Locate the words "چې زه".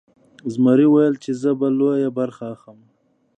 1.23-1.51